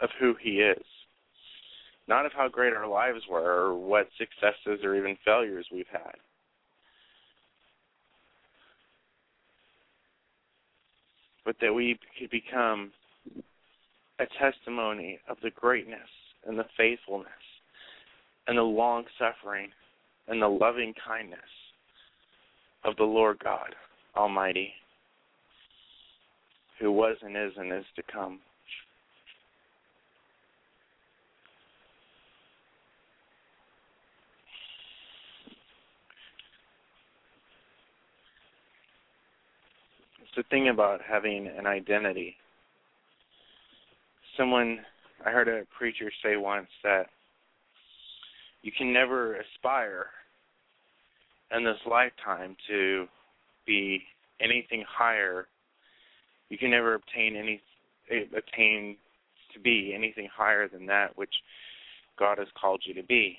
[0.00, 0.84] of who He is.
[2.06, 6.14] Not of how great our lives were or what successes or even failures we've had.
[11.48, 12.92] But that we could become
[14.18, 16.10] a testimony of the greatness
[16.46, 17.30] and the faithfulness
[18.46, 19.70] and the long suffering
[20.26, 21.40] and the loving kindness
[22.84, 23.74] of the Lord God
[24.14, 24.74] Almighty,
[26.78, 28.40] who was and is and is to come.
[40.20, 42.36] It's the thing about having an identity.
[44.36, 44.78] Someone,
[45.26, 47.06] I heard a preacher say once that
[48.62, 50.06] you can never aspire
[51.50, 53.06] in this lifetime to
[53.66, 54.00] be
[54.40, 55.48] anything higher.
[56.50, 57.60] You can never obtain any
[58.08, 58.96] attain
[59.52, 61.34] to be anything higher than that which
[62.16, 63.36] God has called you to be.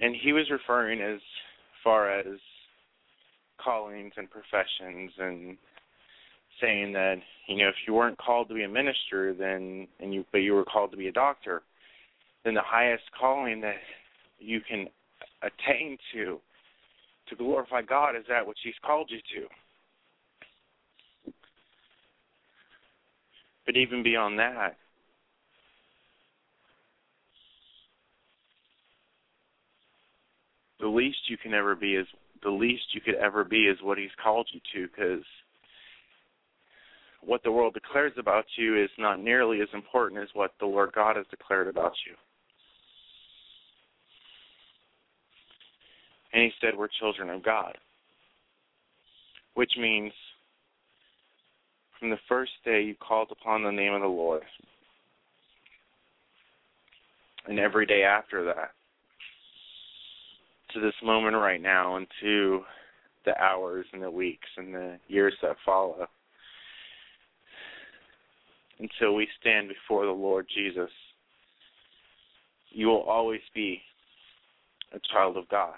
[0.00, 1.20] And he was referring as
[1.84, 2.38] far as
[3.62, 5.56] callings and professions and
[6.60, 7.16] saying that,
[7.48, 10.54] you know, if you weren't called to be a minister then and you but you
[10.54, 11.62] were called to be a doctor,
[12.44, 13.76] then the highest calling that
[14.38, 14.86] you can
[15.42, 16.38] attain to
[17.28, 19.48] to glorify God is that which He's called you to.
[23.66, 24.76] But even beyond that,
[30.80, 32.06] the least you can ever be is
[32.44, 35.24] the least you could ever be is what He's called you to, because
[37.26, 40.92] what the world declares about you is not nearly as important as what the Lord
[40.94, 42.14] God has declared about you.
[46.32, 47.76] And he said, We're children of God.
[49.54, 50.12] Which means
[51.98, 54.42] from the first day you called upon the name of the Lord,
[57.46, 58.72] and every day after that,
[60.74, 62.62] to this moment right now, and to
[63.24, 66.06] the hours and the weeks and the years that follow,
[68.78, 70.90] until we stand before the Lord Jesus,
[72.70, 73.80] you will always be
[74.92, 75.74] a child of God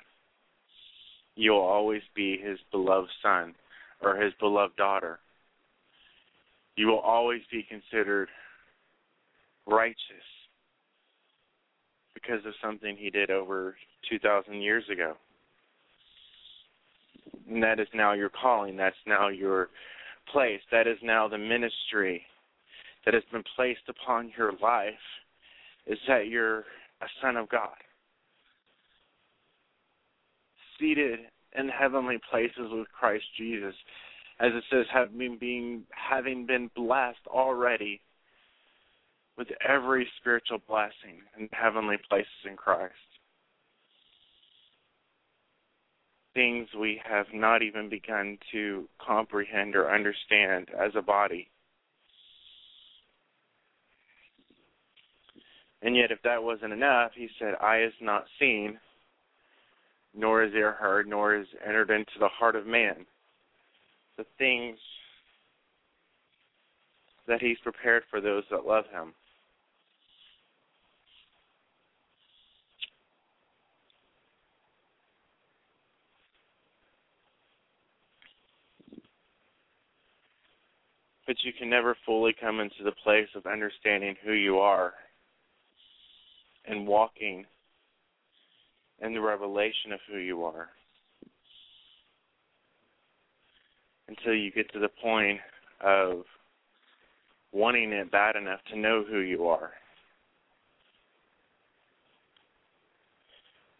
[1.36, 3.54] you'll always be his beloved son
[4.02, 5.20] or his beloved daughter.
[6.74, 8.28] You will always be considered
[9.66, 9.96] righteous
[12.26, 13.76] because of something he did over
[14.08, 15.14] 2,000 years ago.
[17.48, 18.76] And that is now your calling.
[18.76, 19.68] That's now your
[20.32, 20.60] place.
[20.72, 22.22] That is now the ministry
[23.04, 24.94] that has been placed upon your life
[25.86, 26.60] is that you're
[27.00, 27.76] a son of God
[30.78, 31.20] seated
[31.58, 33.74] in heavenly places with Christ Jesus.
[34.40, 38.00] As it says, having being having been blessed already
[39.36, 42.94] with every spiritual blessing in heavenly places in Christ.
[46.34, 51.48] Things we have not even begun to comprehend or understand as a body.
[55.82, 58.78] And yet, if that wasn't enough, he said, Eye is not seen,
[60.14, 63.06] nor is ear heard, nor is entered into the heart of man
[64.16, 64.78] the things
[67.26, 69.12] that he's prepared for those that love him.
[81.26, 84.94] But you can never fully come into the place of understanding who you are
[86.64, 87.44] and walking
[89.00, 90.68] and the revelation of who you are
[94.08, 95.40] until you get to the point
[95.80, 96.22] of
[97.52, 99.70] wanting it bad enough to know who you are,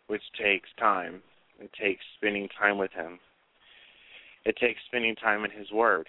[0.09, 1.23] which takes time.
[1.59, 3.19] It takes spending time with Him.
[4.45, 6.09] It takes spending time in His Word.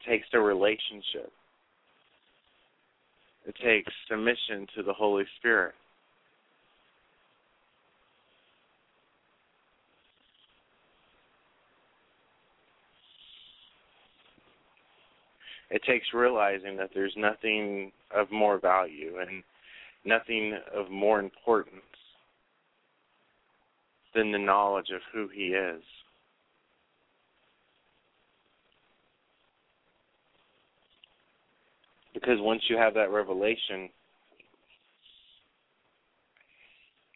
[0.00, 1.32] It takes a relationship.
[3.46, 5.74] It takes submission to the Holy Spirit.
[15.70, 19.42] It takes realizing that there's nothing of more value and
[20.04, 21.82] nothing of more importance
[24.14, 25.82] than the knowledge of who He is.
[32.16, 33.90] Because once you have that revelation,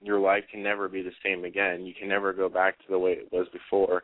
[0.03, 1.87] your life can never be the same again.
[1.87, 4.03] You can never go back to the way it was before.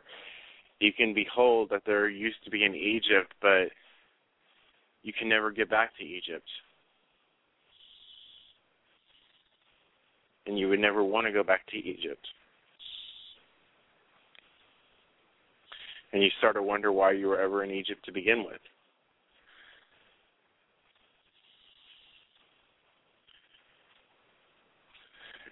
[0.79, 3.65] You can behold that there used to be in Egypt, but
[5.03, 6.49] you can never get back to Egypt.
[10.47, 12.25] And you would never want to go back to Egypt.
[16.11, 18.61] And you start to wonder why you were ever in Egypt to begin with.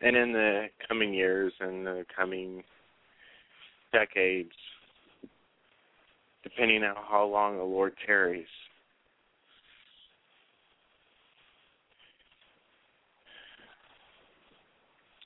[0.02, 2.64] And in the coming years and the coming
[3.92, 4.52] decades,
[6.44, 8.46] depending on how long the Lord tarries,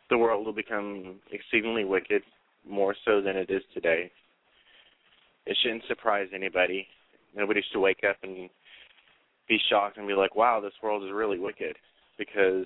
[0.09, 2.21] the world will become exceedingly wicked,
[2.67, 4.11] more so than it is today.
[5.45, 6.87] It shouldn't surprise anybody.
[7.35, 8.49] Nobody should wake up and
[9.47, 11.75] be shocked and be like, wow, this world is really wicked
[12.17, 12.65] because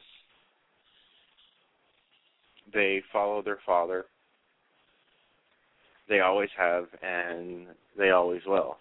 [2.73, 4.05] they follow their father.
[6.09, 7.67] They always have, and
[7.97, 8.77] they always will.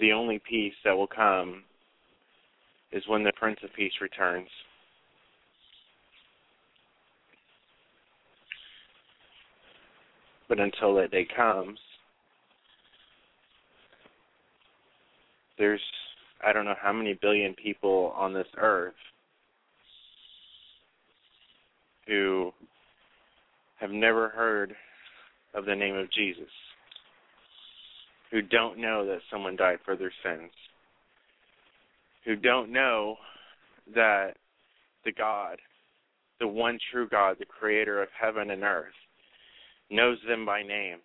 [0.00, 1.64] The only peace that will come
[2.92, 4.48] is when the Prince of Peace returns.
[10.48, 11.78] But until that day comes,
[15.58, 15.80] there's
[16.44, 18.94] I don't know how many billion people on this earth
[22.06, 22.52] who
[23.78, 24.74] have never heard
[25.54, 26.50] of the name of Jesus,
[28.30, 30.50] who don't know that someone died for their sins,
[32.24, 33.16] who don't know
[33.94, 34.36] that
[35.04, 35.58] the God,
[36.40, 38.94] the one true God, the creator of heaven and earth,
[39.90, 40.98] knows them by name.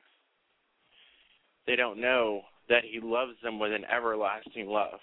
[1.66, 5.00] They don't know that he loves them with an everlasting love.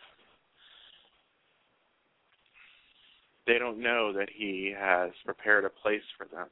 [3.47, 6.47] They don't know that he has prepared a place for them.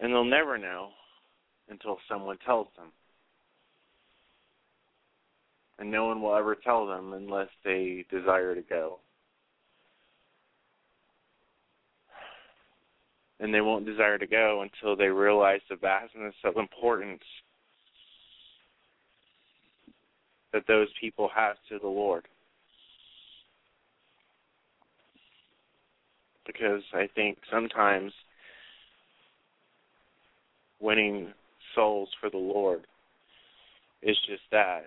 [0.00, 0.90] And they'll never know
[1.70, 2.88] until someone tells them.
[5.78, 8.98] And no one will ever tell them unless they desire to go.
[13.40, 17.22] And they won't desire to go until they realize the vastness of importance
[20.52, 22.28] that those people have to the Lord.
[26.46, 28.12] Because I think sometimes
[30.80, 31.32] winning
[31.74, 32.86] souls for the Lord
[34.02, 34.86] is just that.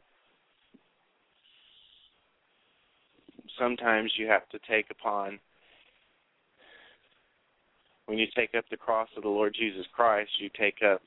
[3.59, 5.39] Sometimes you have to take upon,
[8.05, 11.01] when you take up the cross of the Lord Jesus Christ, you take up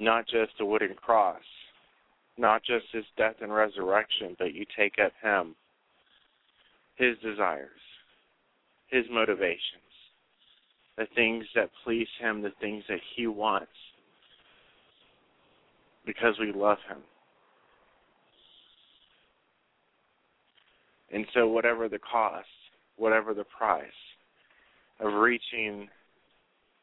[0.00, 1.42] not just a wooden cross,
[2.36, 5.54] not just his death and resurrection, but you take up him,
[6.96, 7.70] his desires,
[8.94, 9.58] his motivations,
[10.96, 13.66] the things that please him, the things that he wants,
[16.06, 16.98] because we love him.
[21.12, 22.46] And so, whatever the cost,
[22.96, 23.84] whatever the price
[25.00, 25.88] of reaching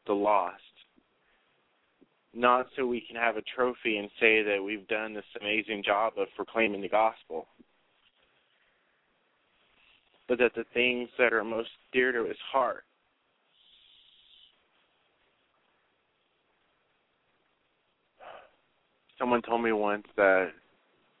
[0.06, 0.60] the lost,
[2.34, 6.14] not so we can have a trophy and say that we've done this amazing job
[6.18, 7.46] of proclaiming the gospel
[10.32, 12.84] but that the things that are most dear to his heart.
[19.18, 20.52] Someone told me once that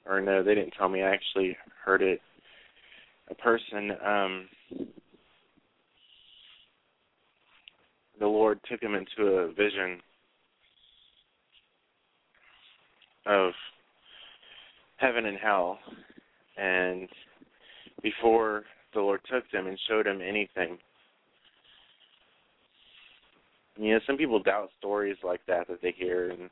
[0.06, 1.54] or no they didn't tell me i actually
[1.84, 2.22] heard it.
[3.30, 4.48] A person um
[8.18, 10.00] the lord took him into a vision
[13.26, 13.52] of
[14.96, 15.78] heaven and hell.
[16.56, 17.10] And
[18.02, 20.78] before the Lord took them and showed them anything.
[23.76, 26.50] You know, some people doubt stories like that that they hear, and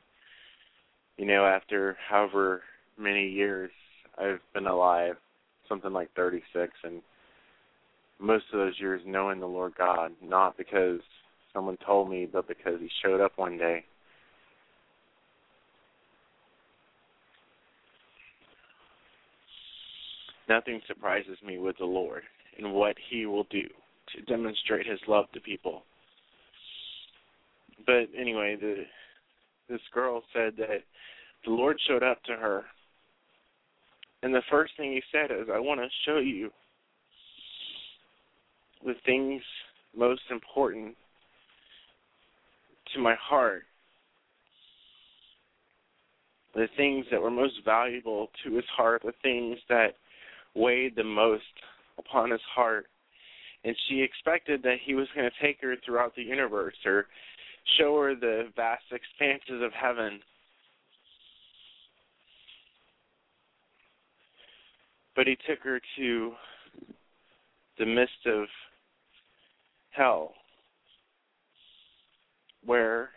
[1.17, 2.61] you know, after however
[2.97, 3.71] many years
[4.17, 5.15] I've been alive,
[5.69, 7.01] something like 36, and
[8.19, 10.99] most of those years knowing the Lord God, not because
[11.53, 13.85] someone told me, but because He showed up one day.
[20.51, 22.23] Nothing surprises me with the Lord
[22.57, 23.63] and what He will do
[24.13, 25.83] to demonstrate His love to people.
[27.85, 28.83] But anyway, the
[29.69, 30.83] this girl said that
[31.45, 32.65] the Lord showed up to her,
[34.23, 36.51] and the first thing He said is, "I want to show you
[38.85, 39.41] the things
[39.95, 40.97] most important
[42.93, 43.63] to my heart,
[46.53, 49.95] the things that were most valuable to his heart, the things that
[50.55, 51.43] weighed the most
[51.97, 52.87] upon his heart.
[53.63, 57.05] And she expected that he was going to take her throughout the universe or
[57.77, 60.19] show her the vast expanses of heaven.
[65.15, 66.31] But he took her to
[67.77, 68.45] the midst of
[69.91, 70.33] hell,
[72.65, 73.09] where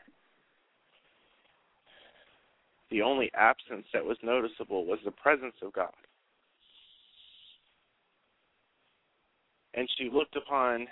[2.91, 5.93] the only absence that was noticeable was the presence of God.
[9.77, 10.87] And she looked upon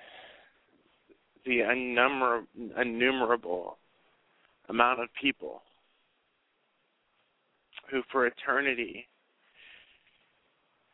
[1.45, 1.61] the
[2.80, 3.78] innumerable
[4.68, 5.62] amount of people
[7.91, 9.07] who, for eternity,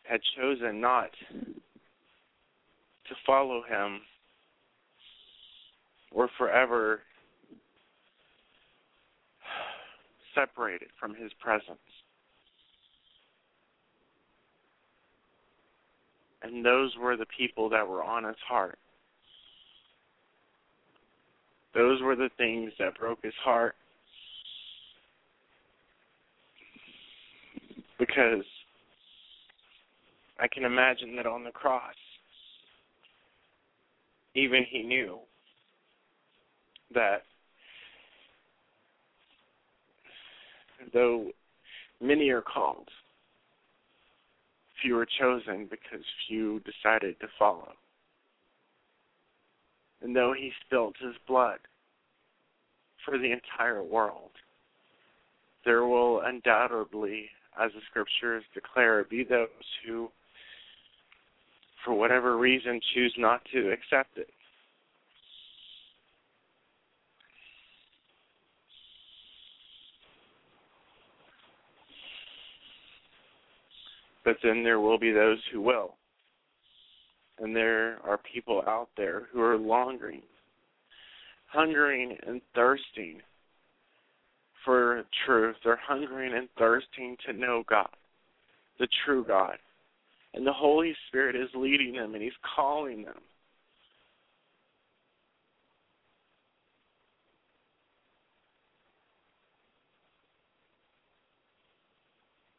[0.03, 1.11] had chosen not
[3.09, 4.01] to follow him
[6.11, 7.01] or forever
[10.34, 11.78] separated from his presence.
[16.49, 18.78] And those were the people that were on his heart.
[21.74, 23.74] Those were the things that broke his heart.
[27.99, 28.44] Because
[30.40, 31.94] I can imagine that on the cross,
[34.34, 35.18] even he knew
[36.94, 37.24] that
[40.94, 41.30] though
[42.01, 42.88] many are called,
[44.83, 47.72] few were chosen because few decided to follow.
[50.03, 51.59] And though he spilt his blood
[53.05, 54.31] for the entire world,
[55.64, 57.29] there will undoubtedly,
[57.61, 59.49] as the scriptures declare, be those
[59.87, 60.09] who,
[61.85, 64.31] for whatever reason, choose not to accept it.
[74.29, 75.95] But then there will be those who will.
[77.39, 80.20] And there are people out there who are longing,
[81.47, 83.22] hungering and thirsting
[84.66, 85.57] for truth.
[85.64, 87.89] They're hungering and thirsting to know God,
[88.79, 89.57] the true God.
[90.35, 93.22] And the Holy Spirit is leading them and He's calling them.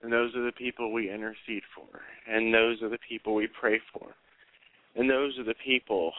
[0.10, 2.02] And those are the people we intercede for.
[2.28, 4.08] And those are the people we pray for.
[4.96, 6.14] And those are the people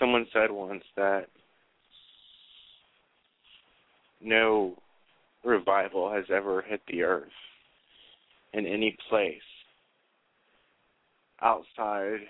[0.00, 1.26] someone said once that
[4.22, 4.74] no
[5.44, 7.28] revival has ever hit the earth
[8.54, 9.36] in any place
[11.42, 12.20] outside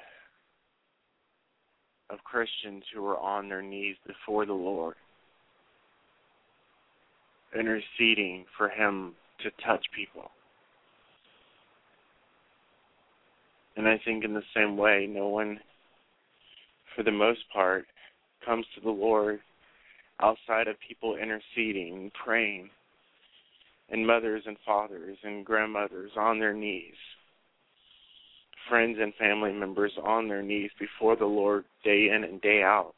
[2.11, 4.96] of Christians who are on their knees before the Lord,
[7.59, 10.30] interceding for Him to touch people.
[13.76, 15.59] And I think in the same way, no one,
[16.94, 17.86] for the most part,
[18.44, 19.40] comes to the Lord
[20.20, 22.70] outside of people interceding praying,
[23.90, 26.94] and mothers and fathers and grandmothers on their knees
[28.68, 32.94] friends and family members on their knees before the Lord day in and day out,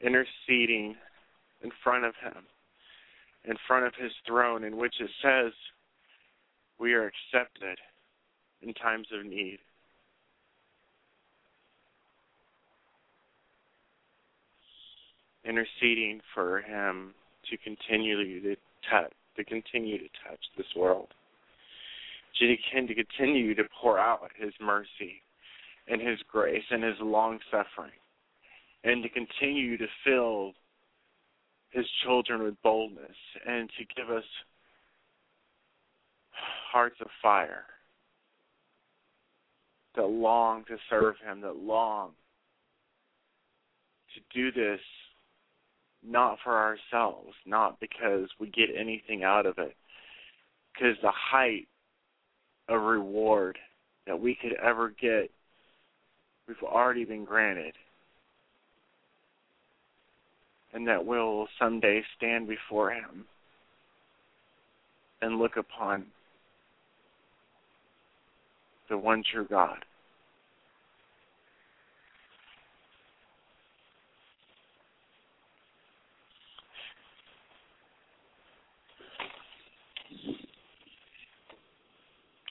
[0.00, 0.96] interceding
[1.62, 2.44] in front of Him,
[3.44, 5.52] in front of His throne, in which it says
[6.78, 7.78] we are accepted
[8.62, 9.58] in times of need.
[15.44, 17.14] Interceding for Him
[17.50, 18.56] to continually to
[18.88, 21.08] touch, to continue to touch this world
[22.38, 25.22] to continue to pour out His mercy
[25.88, 27.92] and His grace and His long suffering,
[28.84, 30.52] and to continue to fill
[31.70, 33.16] His children with boldness
[33.46, 34.24] and to give us
[36.72, 37.64] hearts of fire
[39.94, 42.12] that long to serve Him, that long
[44.14, 44.80] to do this
[46.04, 49.76] not for ourselves, not because we get anything out of it,
[50.72, 51.68] because the height
[52.68, 53.58] a reward
[54.06, 55.30] that we could ever get,
[56.46, 57.74] we've already been granted
[60.72, 63.26] and that we'll someday stand before Him
[65.20, 66.06] and look upon
[68.88, 69.84] the one true God.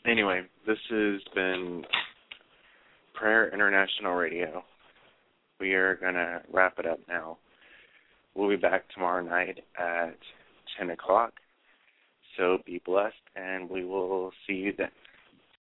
[0.06, 1.84] Anyway, this has been
[3.14, 4.64] Prayer International Radio.
[5.60, 7.38] We are going to wrap it up now.
[8.34, 10.18] We'll be back tomorrow night at
[10.80, 11.34] 10 o'clock.
[12.36, 14.90] So be blessed, and we will see you then.